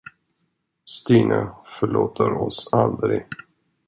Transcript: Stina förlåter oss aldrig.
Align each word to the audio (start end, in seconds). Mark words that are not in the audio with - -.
Stina 0.85 1.55
förlåter 1.65 2.31
oss 2.33 2.69
aldrig. 2.73 3.25